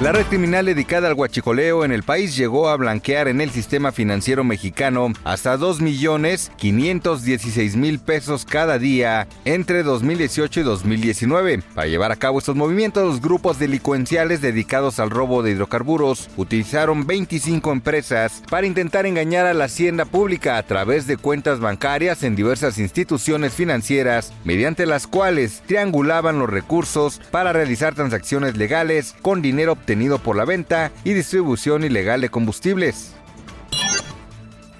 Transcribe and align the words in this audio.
La 0.00 0.10
red 0.10 0.26
criminal 0.26 0.66
dedicada 0.66 1.06
al 1.06 1.14
huachicoleo 1.14 1.84
en 1.84 1.92
el 1.92 2.02
país 2.02 2.36
llegó 2.36 2.68
a 2.68 2.76
blanquear 2.76 3.28
en 3.28 3.40
el 3.40 3.50
sistema 3.50 3.92
financiero 3.92 4.42
mexicano 4.42 5.12
hasta 5.22 5.56
2.516.000 5.56 8.00
pesos 8.00 8.44
cada 8.44 8.80
día 8.80 9.28
entre 9.44 9.84
2018 9.84 10.60
y 10.60 10.64
2019. 10.64 11.62
Para 11.74 11.86
llevar 11.86 12.10
a 12.10 12.16
cabo 12.16 12.40
estos 12.40 12.56
movimientos, 12.56 13.04
los 13.04 13.20
grupos 13.22 13.60
delincuenciales 13.60 14.40
dedicados 14.40 14.98
al 14.98 15.10
robo 15.10 15.44
de 15.44 15.52
hidrocarburos 15.52 16.28
utilizaron 16.36 17.06
25 17.06 17.70
empresas 17.70 18.42
para 18.50 18.66
intentar 18.66 19.06
engañar 19.06 19.46
a 19.46 19.54
la 19.54 19.66
hacienda 19.66 20.06
pública 20.06 20.58
a 20.58 20.64
través 20.64 21.06
de 21.06 21.18
cuentas 21.18 21.60
bancarias 21.60 22.24
en 22.24 22.34
diversas 22.34 22.78
instituciones 22.78 23.52
financieras, 23.54 24.32
mediante 24.44 24.86
las 24.86 25.06
cuales 25.06 25.62
triangulaban 25.66 26.40
los 26.40 26.50
recursos 26.50 27.20
para 27.30 27.52
realizar 27.52 27.94
transacciones 27.94 28.56
legales 28.56 29.14
con 29.22 29.40
dinero 29.40 29.76
obtenido 29.84 30.18
por 30.18 30.34
la 30.34 30.46
venta 30.46 30.90
y 31.04 31.12
distribución 31.12 31.84
ilegal 31.84 32.22
de 32.22 32.30
combustibles. 32.30 33.12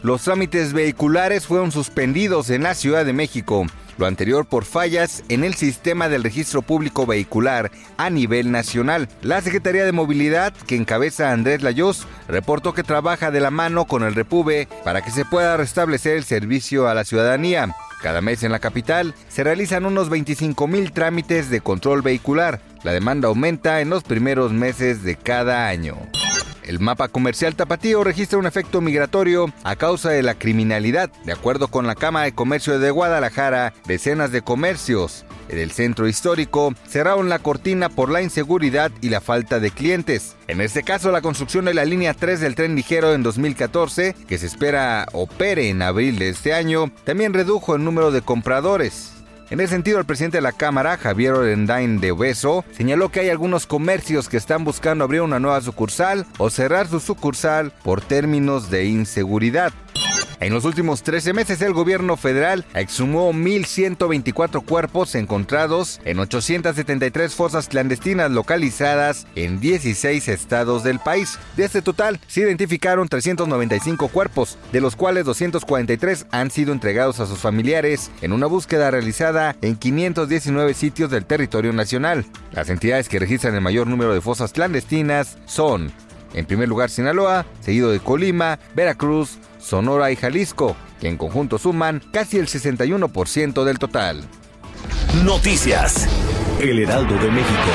Los 0.03 0.23
trámites 0.23 0.73
vehiculares 0.73 1.47
fueron 1.47 1.73
suspendidos 1.73 2.49
en 2.49 2.63
la 2.63 2.75
Ciudad 2.75 3.05
de 3.05 3.13
México, 3.13 3.67
lo 3.99 4.07
anterior 4.07 4.47
por 4.47 4.65
fallas 4.65 5.23
en 5.29 5.45
el 5.45 5.55
sistema 5.55 6.09
del 6.09 6.25
registro 6.25 6.63
público 6.63 7.05
vehicular 7.05 7.71
a 7.99 8.09
nivel 8.09 8.51
nacional. 8.51 9.09
La 9.21 9.43
Secretaría 9.43 9.85
de 9.85 9.93
Movilidad, 9.93 10.55
que 10.67 10.77
encabeza 10.77 11.33
Andrés 11.33 11.63
Layos, 11.63 12.07
reportó 12.27 12.73
que 12.73 12.83
trabaja 12.83 13.31
de 13.31 13.41
la 13.41 13.51
mano 13.51 13.85
con 13.85 14.05
el 14.05 14.15
Repube 14.15 14.69
para 14.85 15.03
que 15.03 15.11
se 15.11 15.27
pueda 15.27 15.59
restablecer 15.59 16.17
el 16.17 16.25
servicio 16.25 16.89
a 16.89 16.95
la 16.95 17.05
ciudadanía. 17.05 17.75
Cada 18.05 18.21
mes 18.21 18.43
en 18.43 18.53
la 18.53 18.59
capital 18.59 19.15
se 19.29 19.45
realizan 19.45 19.87
unos 19.87 20.11
25 20.11 20.69
mil 20.69 20.93
trámites 20.93 21.49
de 21.49 21.63
control 21.63 22.03
vehicular. 22.03 22.61
La 22.83 22.93
demanda 22.93 23.29
aumenta 23.29 23.81
en 23.81 23.89
los 23.89 24.03
primeros 24.03 24.53
meses 24.53 25.03
de 25.05 25.17
cada 25.17 25.69
año. 25.69 25.97
El 26.65 26.81
mapa 26.81 27.09
comercial 27.09 27.55
tapatío 27.55 28.05
registra 28.05 28.39
un 28.39 28.47
efecto 28.47 28.81
migratorio 28.81 29.53
a 29.65 29.77
causa 29.77 30.11
de 30.11 30.23
la 30.23 30.35
criminalidad. 30.35 31.11
De 31.25 31.33
acuerdo 31.33 31.69
con 31.69 31.87
la 31.87 31.95
Cámara 31.95 32.25
de 32.25 32.35
Comercio 32.35 32.79
de 32.79 32.91
Guadalajara, 32.91 33.75
decenas 33.87 34.33
de 34.33 34.43
comercios 34.43 35.25
en 35.49 35.59
el 35.59 35.71
centro 35.73 36.09
histórico 36.09 36.75
cerraron 36.89 37.29
la 37.29 37.39
cortina 37.39 37.89
por 37.89 38.11
la 38.11 38.23
inseguridad 38.23 38.91
y 39.03 39.11
la 39.11 39.21
falta 39.21 39.61
de 39.61 39.71
clientes. 39.71 40.37
En 40.49 40.61
este 40.61 40.83
caso, 40.83 41.13
la 41.13 41.23
construcción 41.23 41.67
de 41.67 41.75
la 41.75 41.85
línea 41.85 42.15
3 42.15 42.41
del 42.41 42.55
tren 42.55 42.75
ligero 42.75 43.13
en 43.13 43.23
2014, 43.23 44.15
que 44.27 44.39
se 44.39 44.47
espera 44.47 45.07
opere 45.13 45.69
en 45.69 45.83
abril 45.83 46.19
de 46.19 46.31
este 46.31 46.55
año, 46.55 46.91
también 47.05 47.35
redujo 47.35 47.75
el 47.75 47.85
número 47.85 48.11
de 48.11 48.23
compradores. 48.23 49.14
En 49.51 49.61
ese 49.61 49.75
sentido, 49.75 49.99
el 49.99 50.07
presidente 50.07 50.39
de 50.39 50.43
la 50.43 50.53
Cámara, 50.53 50.97
Javier 50.97 51.35
Orendain 51.35 52.01
de 52.01 52.13
Obeso, 52.13 52.65
señaló 52.73 53.11
que 53.11 53.21
hay 53.21 53.29
algunos 53.29 53.67
comercios 53.67 54.29
que 54.29 54.39
están 54.39 54.65
buscando 54.65 55.05
abrir 55.05 55.21
una 55.21 55.39
nueva 55.39 55.61
sucursal 55.61 56.27
o 56.39 56.49
cerrar 56.51 56.89
su 56.89 56.99
sucursal 56.99 57.71
por 57.83 58.01
términos 58.01 58.71
de 58.71 58.87
inseguridad. 58.87 59.73
En 60.45 60.53
los 60.53 60.67
últimos 60.67 61.03
13 61.03 61.33
meses, 61.33 61.63
el 61.63 61.73
gobierno 61.73 62.19
federal 62.19 62.67
exhumó 62.75 63.33
1.124 63.33 64.63
cuerpos 64.63 65.15
encontrados 65.15 66.03
en 66.05 66.19
873 66.19 67.35
fosas 67.35 67.67
clandestinas 67.67 68.31
localizadas 68.31 69.27
en 69.37 69.59
16 69.59 70.29
estados 70.29 70.85
del 70.85 70.99
país. 70.99 71.39
De 71.57 71.65
este 71.65 71.81
total, 71.81 72.21
se 72.27 72.43
identificaron 72.43 73.09
395 73.09 74.09
cuerpos, 74.09 74.59
de 74.71 74.83
los 74.83 74.97
cuales 74.97 75.25
243 75.25 76.27
han 76.31 76.51
sido 76.51 76.75
entregados 76.75 77.21
a 77.21 77.27
sus 77.27 77.39
familiares 77.39 78.11
en 78.21 78.35
una 78.35 78.45
búsqueda 78.45 78.91
realizada 78.91 79.57
en 79.63 79.77
519 79.77 80.75
sitios 80.75 81.11
del 81.11 81.25
territorio 81.25 81.73
nacional. 81.73 82.27
Las 82.53 82.69
entidades 82.69 83.09
que 83.09 83.19
registran 83.19 83.55
el 83.55 83.63
mayor 83.63 83.87
número 83.87 84.13
de 84.13 84.21
fosas 84.21 84.53
clandestinas 84.53 85.39
son, 85.47 85.91
en 86.35 86.47
primer 86.47 86.69
lugar, 86.69 86.91
Sinaloa, 86.91 87.47
seguido 87.61 87.91
de 87.91 88.01
Colima, 88.01 88.59
Veracruz, 88.75 89.39
Sonora 89.59 90.11
y 90.11 90.17
Jalisco, 90.17 90.77
que 91.01 91.09
en 91.09 91.17
conjunto 91.17 91.59
suman 91.59 92.03
casi 92.13 92.39
el 92.39 92.49
61% 92.49 93.65
del 93.65 93.79
total. 93.79 94.25
Noticias. 95.25 96.07
El 96.61 96.81
Heraldo 96.81 97.15
de 97.15 97.31
México. 97.31 97.71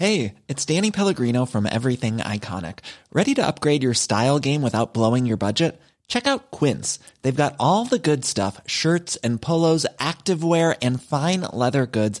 Hey, 0.00 0.34
it's 0.46 0.64
Danny 0.64 0.92
Pellegrino 0.92 1.44
from 1.44 1.66
Everything 1.66 2.18
Iconic. 2.18 2.80
Ready 3.12 3.34
to 3.34 3.44
upgrade 3.44 3.82
your 3.82 3.94
style 3.94 4.38
game 4.38 4.62
without 4.62 4.94
blowing 4.94 5.26
your 5.26 5.36
budget? 5.36 5.80
Check 6.06 6.26
out 6.26 6.52
Quince. 6.52 7.00
They've 7.22 7.34
got 7.34 7.56
all 7.58 7.84
the 7.84 7.98
good 7.98 8.24
stuff 8.24 8.60
shirts 8.64 9.16
and 9.24 9.42
polos, 9.42 9.86
activewear, 9.98 10.76
and 10.80 11.02
fine 11.02 11.40
leather 11.52 11.84
goods, 11.84 12.20